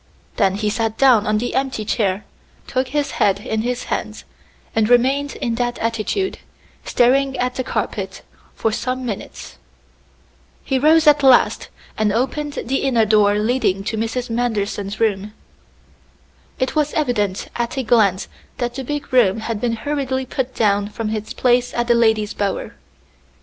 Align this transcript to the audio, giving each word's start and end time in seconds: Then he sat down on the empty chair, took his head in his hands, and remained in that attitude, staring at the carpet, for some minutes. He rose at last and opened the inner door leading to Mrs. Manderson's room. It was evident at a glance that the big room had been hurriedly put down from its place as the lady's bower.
Then 0.37 0.55
he 0.55 0.71
sat 0.71 0.97
down 0.97 1.27
on 1.27 1.37
the 1.37 1.53
empty 1.53 1.85
chair, 1.85 2.25
took 2.65 2.87
his 2.87 3.11
head 3.11 3.39
in 3.41 3.61
his 3.61 3.83
hands, 3.83 4.25
and 4.75 4.89
remained 4.89 5.35
in 5.35 5.53
that 5.61 5.77
attitude, 5.77 6.39
staring 6.83 7.37
at 7.37 7.53
the 7.53 7.63
carpet, 7.63 8.23
for 8.55 8.71
some 8.71 9.05
minutes. 9.05 9.59
He 10.63 10.79
rose 10.79 11.05
at 11.05 11.21
last 11.21 11.69
and 11.99 12.11
opened 12.11 12.53
the 12.65 12.77
inner 12.77 13.05
door 13.05 13.37
leading 13.37 13.83
to 13.83 13.95
Mrs. 13.95 14.31
Manderson's 14.31 14.99
room. 14.99 15.33
It 16.57 16.75
was 16.75 16.93
evident 16.95 17.49
at 17.55 17.77
a 17.77 17.83
glance 17.83 18.27
that 18.57 18.73
the 18.73 18.83
big 18.83 19.13
room 19.13 19.41
had 19.41 19.61
been 19.61 19.73
hurriedly 19.73 20.25
put 20.25 20.55
down 20.55 20.87
from 20.89 21.11
its 21.15 21.31
place 21.31 21.75
as 21.75 21.85
the 21.85 21.93
lady's 21.93 22.33
bower. 22.33 22.73